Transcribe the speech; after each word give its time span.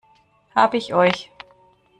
Hab 0.55 0.73
ich 0.73 0.95
euch! 0.95 1.29